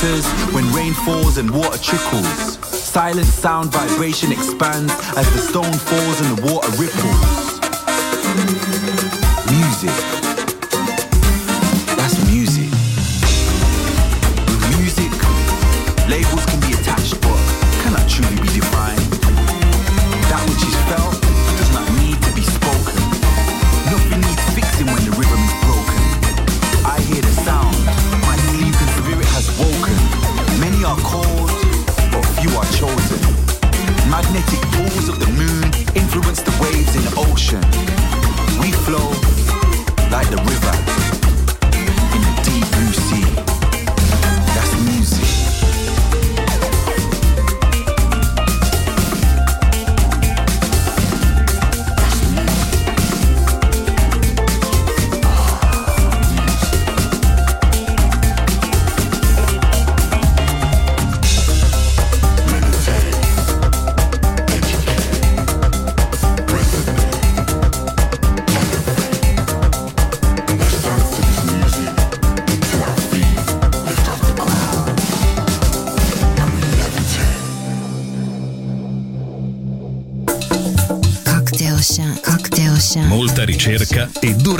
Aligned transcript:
Patters 0.00 0.26
when 0.54 0.70
rain 0.72 0.94
falls 0.94 1.36
and 1.36 1.50
water 1.50 1.78
trickles. 1.78 2.58
Silent 2.66 3.26
sound 3.26 3.70
vibration 3.70 4.32
expands 4.32 4.92
as 5.16 5.30
the 5.32 5.38
stone 5.38 5.72
falls 5.72 6.20
and 6.20 6.38
the 6.38 6.52
water 6.52 6.70
ripples. 6.82 7.29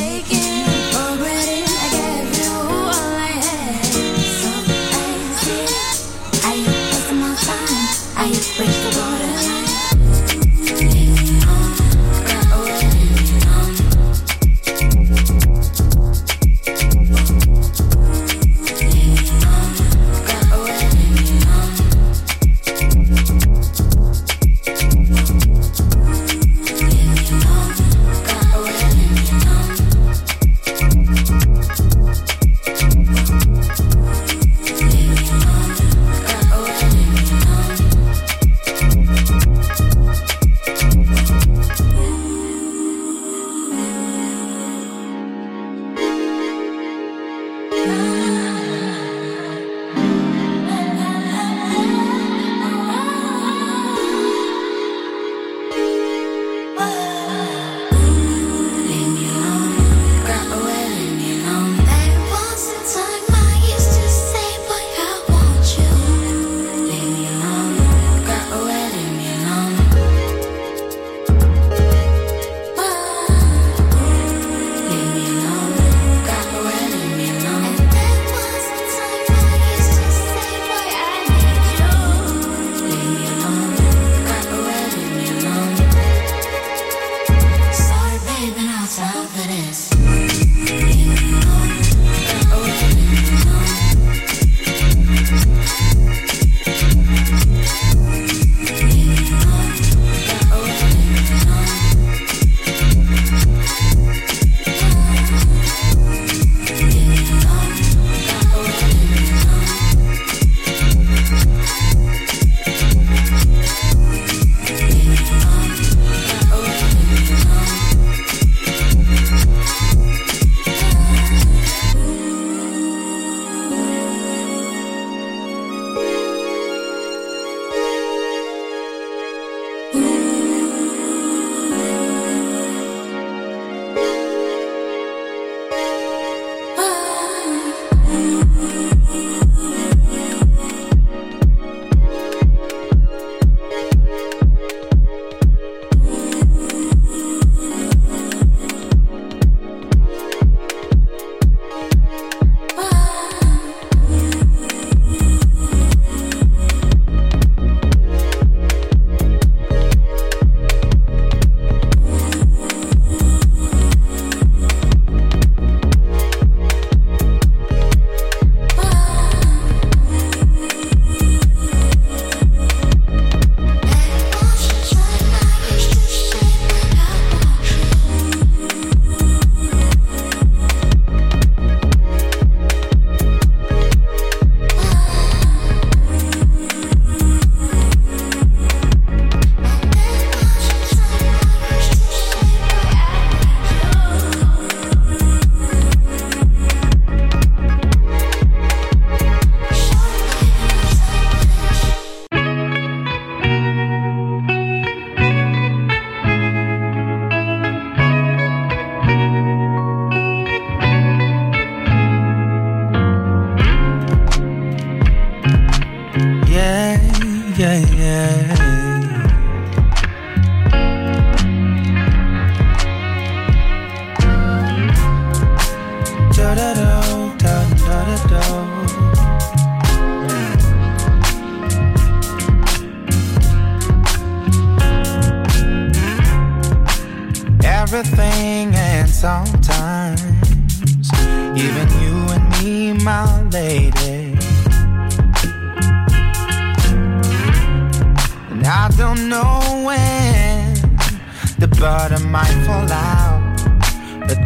Make 0.00 0.32
it 0.32 0.39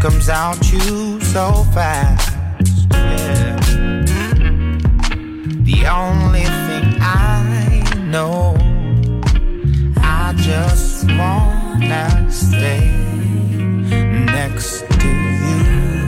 comes 0.05 0.29
out 0.29 0.61
you 0.71 1.19
so 1.19 1.65
fast. 1.73 2.37
Yeah. 2.91 3.57
The 5.63 5.87
only 5.91 6.45
thing 6.67 6.99
I 7.01 7.83
know, 8.11 8.55
I 9.97 10.35
just 10.37 11.07
wanna 11.09 12.31
stay 12.31 12.91
next 14.37 14.85
to 15.01 15.09
you. 15.47 16.07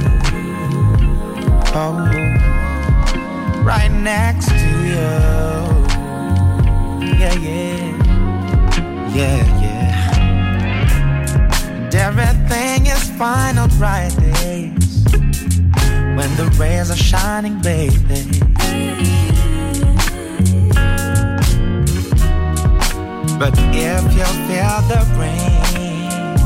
Oh, 1.74 1.96
right 3.64 3.90
next 3.90 4.48
to 4.48 4.68
you. 4.92 5.08
Yeah, 7.16 7.36
yeah, 7.46 7.80
yeah, 9.16 9.40
yeah. 9.62 10.20
And 11.70 11.94
everything 11.94 12.88
is 12.88 13.05
fine 13.16 13.56
on 13.56 13.70
bright 13.78 14.14
days 14.18 15.04
when 16.16 16.30
the 16.36 16.54
rays 16.58 16.90
are 16.90 16.96
shining, 16.96 17.58
baby. 17.62 17.96
But 23.38 23.54
if 23.74 24.02
you 24.12 24.26
feel 24.46 24.78
the 24.90 25.00
rain, 25.18 26.36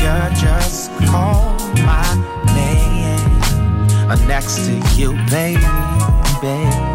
you 0.00 0.16
just 0.40 0.90
call 1.06 1.54
my 1.84 2.08
name. 2.54 4.26
Next 4.26 4.56
to 4.66 4.72
you, 4.96 5.12
baby. 5.30 6.89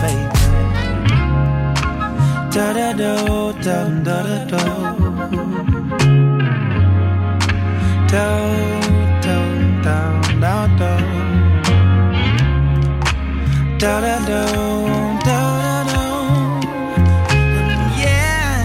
Baby. 0.00 0.40
Da 2.54 2.72
da 2.72 2.92
do, 2.92 3.52
da 3.64 3.78
da 4.06 4.18
da 4.22 4.38
do. 4.50 4.62
Do 8.10 8.26
do 9.24 9.36
do 9.84 9.98
do 10.42 10.56
do. 10.78 10.92
Da 13.78 13.94
da 14.00 14.16
do, 14.28 14.42
da 15.26 15.38
da 15.62 15.76
do. 15.90 16.04
Yeah. 18.00 18.60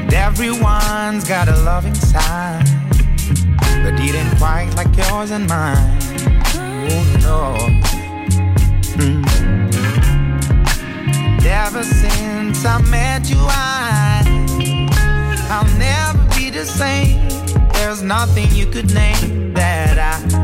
And 0.00 0.12
everyone's 0.12 1.24
got 1.24 1.48
a 1.48 1.56
loving 1.62 1.93
it 4.14 4.38
quite 4.38 4.70
like 4.76 4.94
yours 4.96 5.30
and 5.30 5.48
mine. 5.48 5.98
Oh 6.56 7.04
no. 7.26 7.40
Mm. 8.98 9.24
Ever 11.44 11.82
since 11.82 12.64
I 12.64 12.80
met 12.82 13.28
you, 13.30 13.38
I 13.40 14.22
I'll 15.50 15.78
never 15.78 16.18
be 16.36 16.50
the 16.50 16.64
same. 16.64 17.28
There's 17.74 18.02
nothing 18.02 18.50
you 18.52 18.66
could 18.66 18.92
name 18.94 19.54
that 19.54 19.98
I 19.98 20.43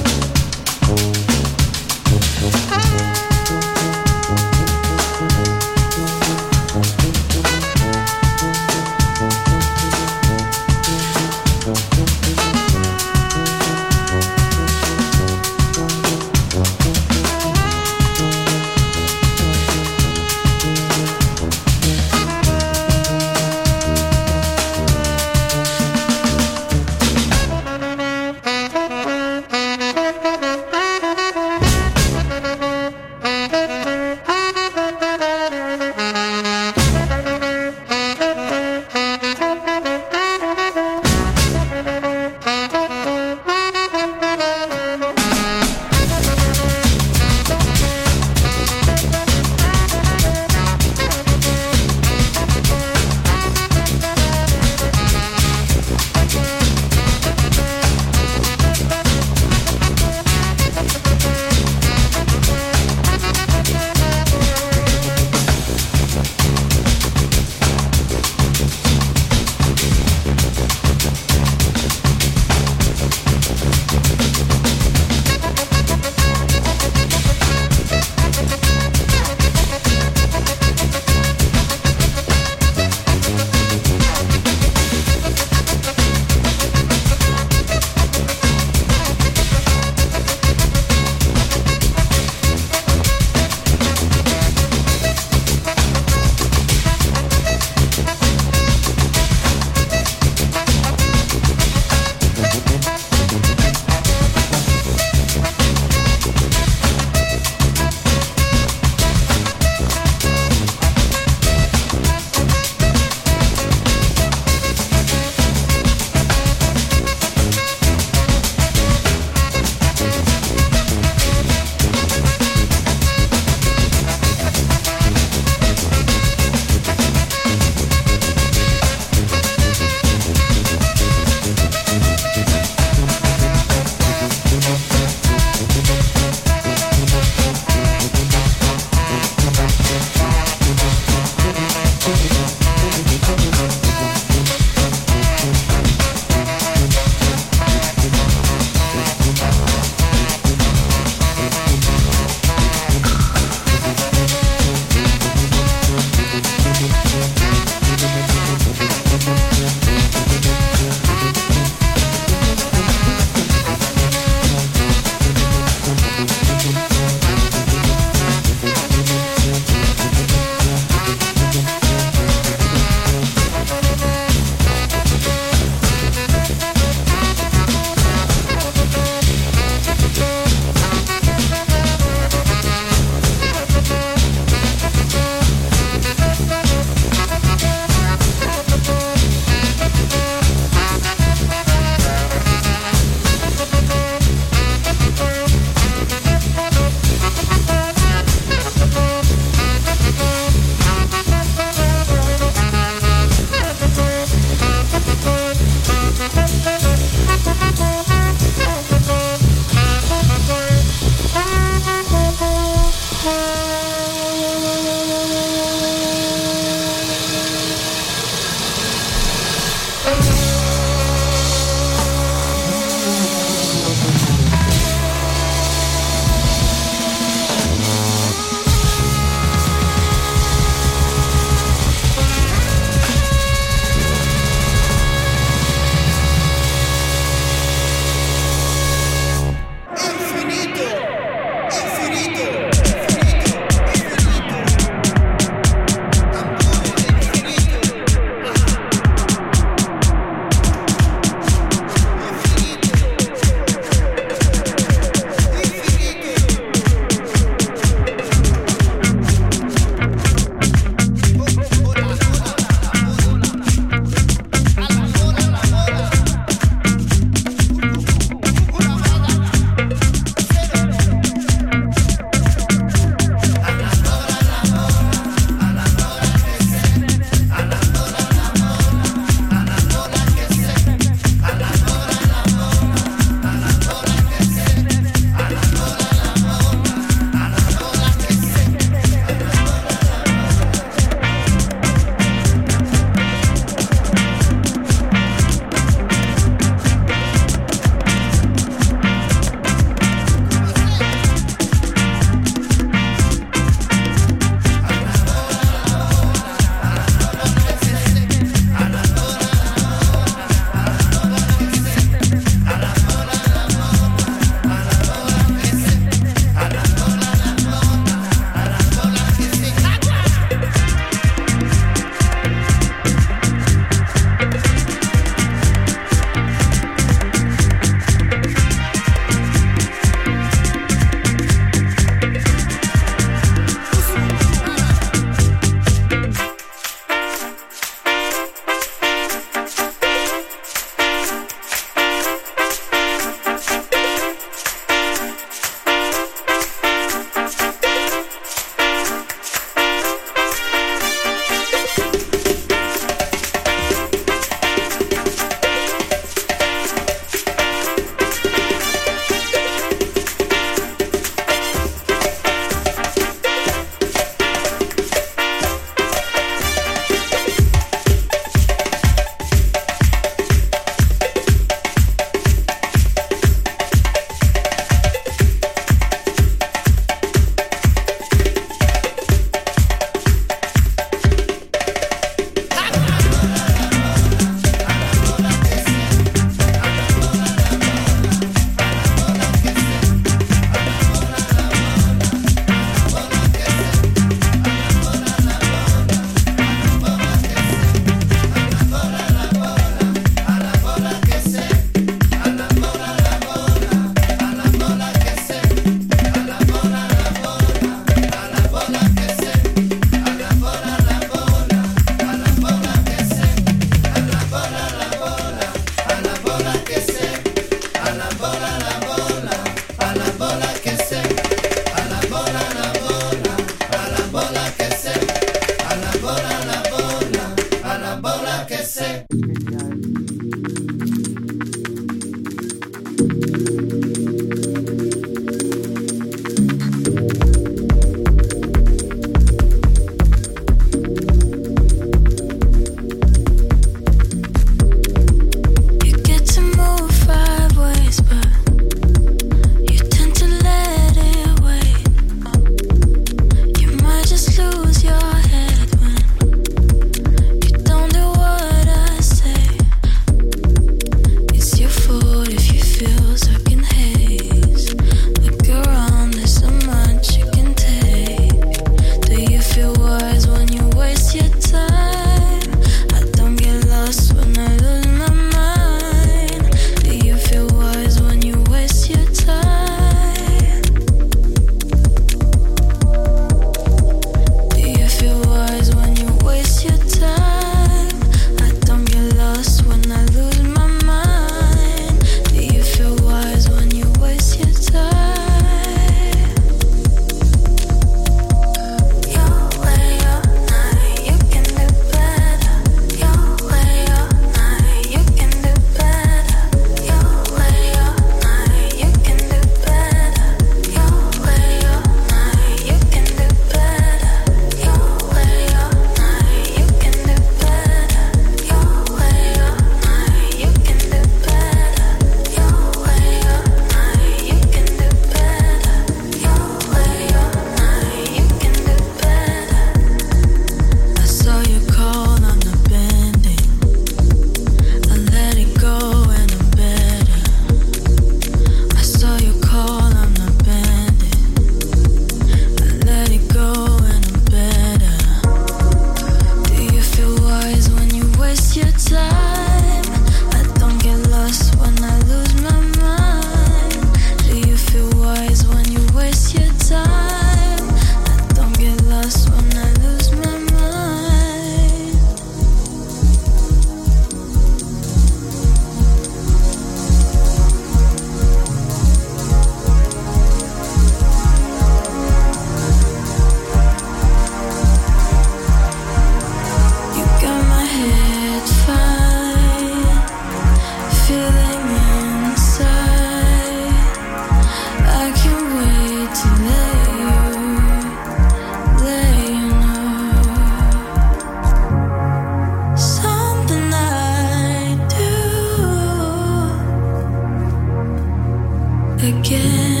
again. 599.23 600.00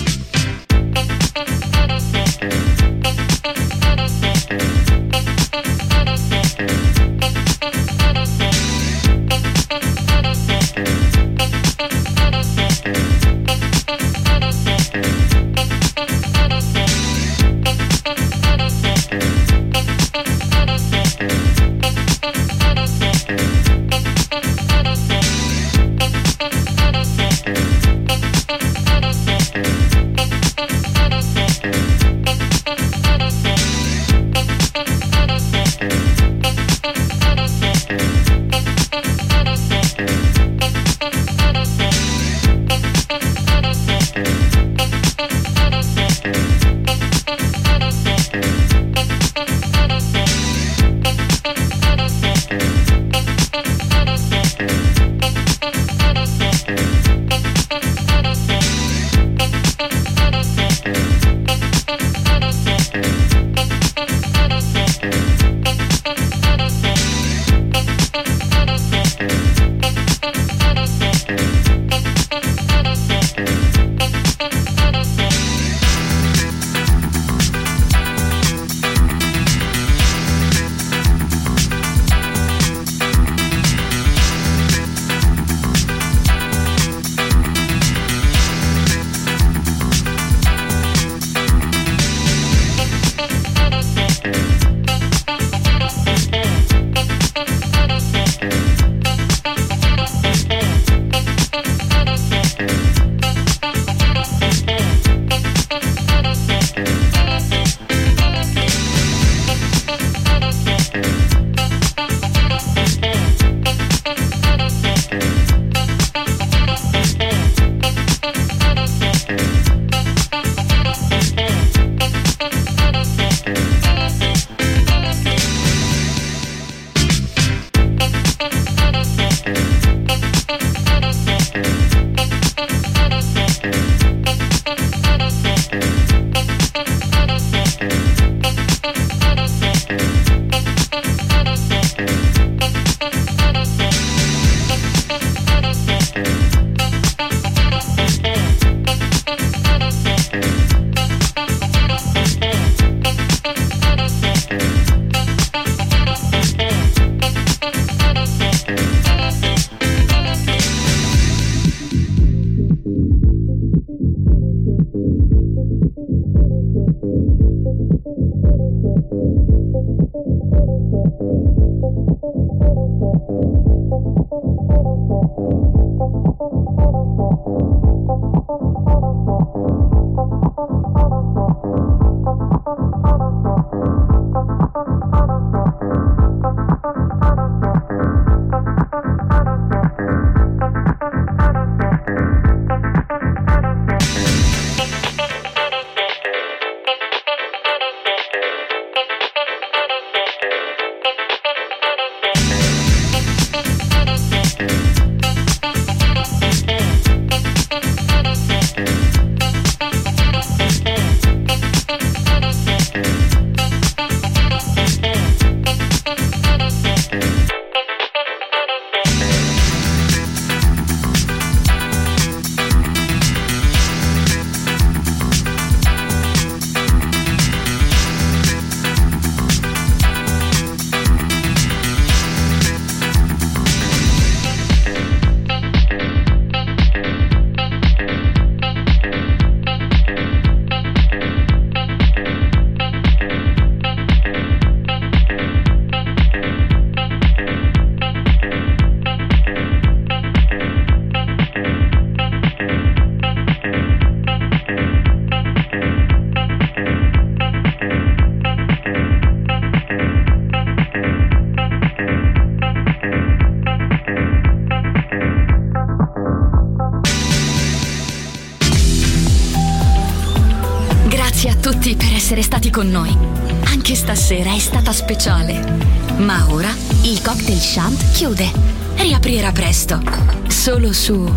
Chiude. 278.21 278.51
Riaprirà 278.97 279.51
presto. 279.51 279.99
Solo 280.47 280.93
su 280.93 281.27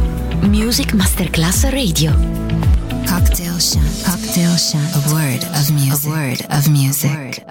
Music 0.43 0.93
Masterclass 0.93 1.63
Radio. 1.71 2.15
Cocktail 3.07 3.59
shant. 3.59 4.03
Cocktail 4.03 4.55
shant. 4.59 4.95
A 4.95 5.11
word 5.11 5.43
of 5.55 5.71
music. 5.71 6.05
A 6.05 6.09
word 6.11 6.47
of 6.51 6.67
music. 6.67 7.11
A 7.11 7.15
word 7.15 7.25
of 7.25 7.27
music. 7.27 7.44